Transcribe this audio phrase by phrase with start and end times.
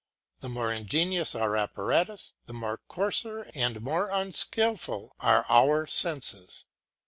[0.39, 6.65] The more ingenious our apparatus, the coarser and more unskilful are our senses.